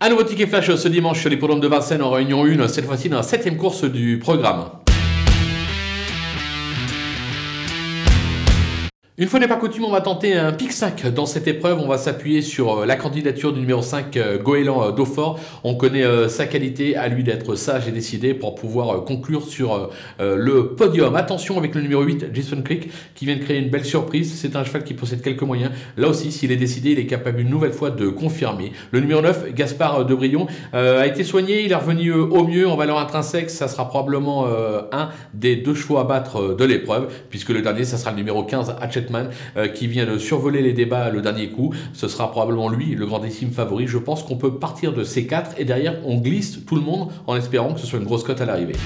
[0.00, 3.08] Un nouveau ticket flash ce dimanche sur l'hippodrome de Vincennes en réunion 1, cette fois-ci
[3.08, 4.66] dans la septième course du programme.
[9.20, 11.80] Une fois n'est pas coutume, on va tenter un pic 5 dans cette épreuve.
[11.80, 15.40] On va s'appuyer sur euh, la candidature du numéro 5, euh, Goéland euh, Daufort.
[15.64, 19.90] On connaît sa qualité, à lui d'être sage et décidé pour pouvoir conclure sur
[20.20, 21.16] le podium.
[21.16, 24.32] Attention avec le numéro 8, Jason Creek, qui vient de créer une belle surprise.
[24.40, 25.72] C'est un cheval qui possède quelques moyens.
[25.96, 28.72] Là aussi, s'il est décidé, il est capable une nouvelle fois de confirmer.
[28.92, 31.64] Le numéro 9, Gaspard Debrion, a été soigné.
[31.64, 33.50] Il est revenu au mieux en valeur intrinsèque.
[33.50, 34.46] Ça sera probablement
[34.92, 38.44] un des deux chevaux à battre de l'épreuve, puisque le dernier, ça sera le numéro
[38.44, 39.07] 15, Hatchet
[39.56, 41.74] euh, qui vient de survoler les débats le dernier coup.
[41.92, 43.86] Ce sera probablement lui le grandissime favori.
[43.86, 47.08] Je pense qu'on peut partir de ces quatre et derrière on glisse tout le monde
[47.26, 48.76] en espérant que ce soit une grosse cote à l'arrivée.